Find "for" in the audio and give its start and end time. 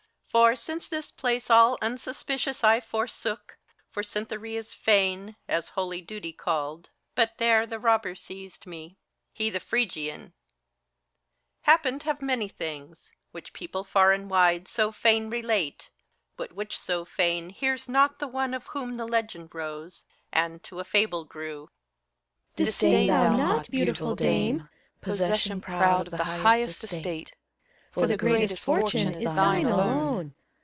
0.31-0.55, 3.89-4.01, 27.91-28.07